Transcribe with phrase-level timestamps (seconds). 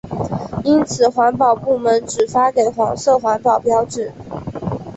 [0.63, 4.11] 因此环保部门只发给黄色环保标志。